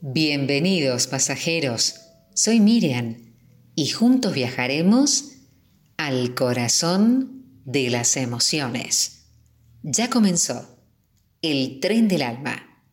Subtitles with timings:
[0.00, 1.96] Bienvenidos pasajeros,
[2.32, 3.34] soy Miriam
[3.74, 5.32] y juntos viajaremos
[5.96, 9.24] al corazón de las emociones.
[9.82, 10.78] Ya comenzó
[11.42, 12.84] el tren del alma,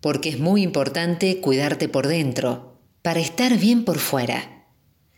[0.00, 4.66] porque es muy importante cuidarte por dentro para estar bien por fuera.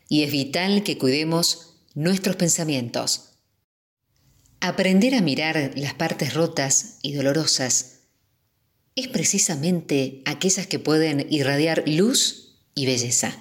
[0.09, 3.39] Y es vital que cuidemos nuestros pensamientos.
[4.59, 7.91] Aprender a mirar las partes rotas y dolorosas
[8.95, 13.37] es precisamente aquellas que pueden irradiar luz y belleza.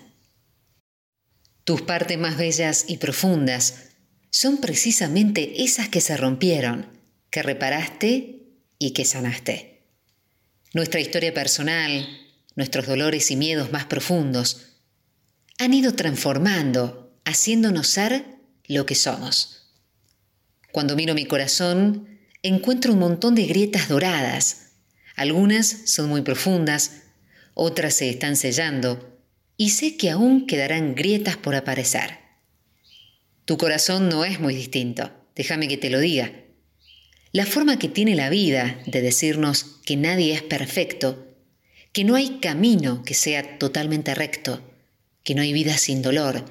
[1.63, 3.91] Tus partes más bellas y profundas
[4.29, 6.87] son precisamente esas que se rompieron,
[7.29, 8.43] que reparaste
[8.79, 9.83] y que sanaste.
[10.73, 12.07] Nuestra historia personal,
[12.55, 14.67] nuestros dolores y miedos más profundos,
[15.59, 18.25] han ido transformando, haciéndonos ser
[18.67, 19.73] lo que somos.
[20.71, 24.60] Cuando miro mi corazón, encuentro un montón de grietas doradas,
[25.21, 27.03] algunas son muy profundas,
[27.53, 29.19] otras se están sellando,
[29.55, 32.17] y sé que aún quedarán grietas por aparecer.
[33.45, 36.33] Tu corazón no es muy distinto, déjame que te lo diga.
[37.33, 41.27] La forma que tiene la vida de decirnos que nadie es perfecto,
[41.93, 44.59] que no hay camino que sea totalmente recto,
[45.23, 46.45] que no hay vida sin dolor,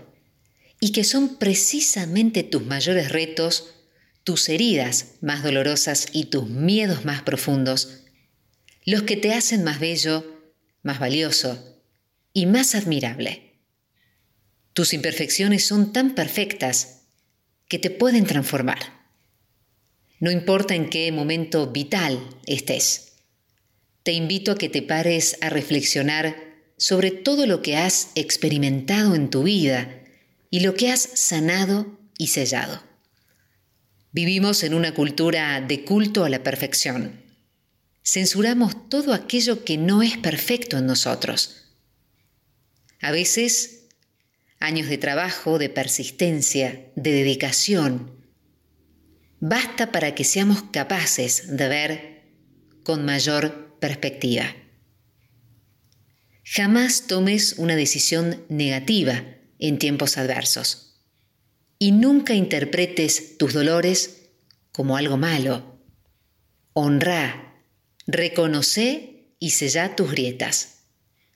[0.78, 3.74] y que son precisamente tus mayores retos,
[4.22, 8.00] tus heridas más dolorosas y tus miedos más profundos
[8.84, 10.24] los que te hacen más bello,
[10.82, 11.78] más valioso
[12.32, 13.54] y más admirable.
[14.72, 17.02] Tus imperfecciones son tan perfectas
[17.68, 18.78] que te pueden transformar.
[20.18, 23.12] No importa en qué momento vital estés.
[24.02, 26.36] Te invito a que te pares a reflexionar
[26.76, 30.02] sobre todo lo que has experimentado en tu vida
[30.50, 32.82] y lo que has sanado y sellado.
[34.12, 37.29] Vivimos en una cultura de culto a la perfección
[38.02, 41.74] censuramos todo aquello que no es perfecto en nosotros.
[43.00, 43.88] A veces,
[44.58, 48.26] años de trabajo, de persistencia, de dedicación,
[49.40, 52.22] basta para que seamos capaces de ver
[52.82, 54.54] con mayor perspectiva.
[56.44, 59.24] Jamás tomes una decisión negativa
[59.58, 60.90] en tiempos adversos
[61.78, 64.30] y nunca interpretes tus dolores
[64.72, 65.78] como algo malo.
[66.72, 67.49] Honra
[68.12, 70.80] Reconoce y sella tus grietas.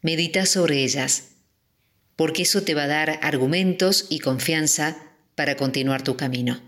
[0.03, 1.29] Medita sobre ellas,
[2.17, 4.97] porque eso te va a dar argumentos y confianza
[5.37, 6.61] para continuar tu camino.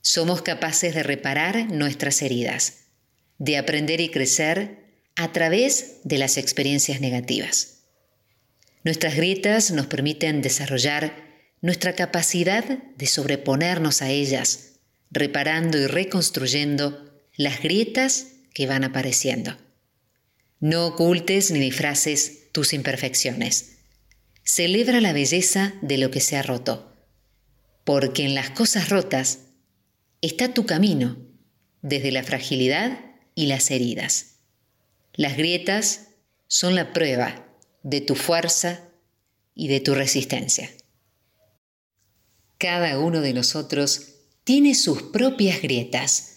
[0.00, 2.86] Somos capaces de reparar nuestras heridas,
[3.36, 4.86] de aprender y crecer
[5.16, 7.82] a través de las experiencias negativas.
[8.84, 11.28] Nuestras grietas nos permiten desarrollar
[11.60, 14.76] nuestra capacidad de sobreponernos a ellas,
[15.10, 19.56] reparando y reconstruyendo las grietas que van apareciendo.
[20.58, 23.78] No ocultes ni disfraces tus imperfecciones.
[24.44, 26.94] Celebra la belleza de lo que se ha roto,
[27.84, 29.40] porque en las cosas rotas
[30.20, 31.16] está tu camino,
[31.82, 33.00] desde la fragilidad
[33.34, 34.36] y las heridas.
[35.14, 36.08] Las grietas
[36.46, 37.46] son la prueba
[37.82, 38.88] de tu fuerza
[39.54, 40.70] y de tu resistencia.
[42.58, 46.29] Cada uno de nosotros tiene sus propias grietas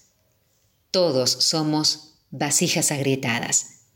[0.93, 3.87] todos somos vasijas agrietadas.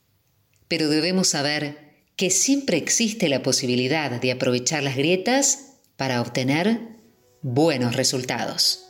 [0.68, 6.98] Pero debemos saber que siempre existe la posibilidad de aprovechar las grietas para obtener
[7.44, 8.87] buenos resultados.